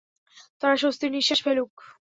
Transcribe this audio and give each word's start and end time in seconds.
তারা 0.61 0.75
স্বস্তির 0.77 1.11
নিঃশ্বাস 1.11 1.39
ফেলুক। 1.45 1.73